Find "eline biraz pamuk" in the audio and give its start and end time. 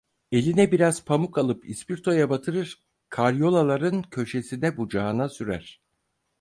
0.31-1.37